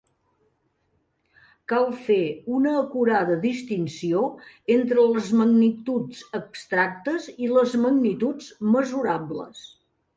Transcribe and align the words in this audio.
Cal 1.73 1.85
fer 2.07 2.17
una 2.61 2.73
acurada 2.79 3.37
distinció 3.45 4.25
entre 4.79 5.07
les 5.13 5.31
magnituds 5.43 6.27
abstractes 6.43 7.33
i 7.47 7.55
les 7.57 7.81
magnituds 7.89 8.53
mesurables. 8.77 9.67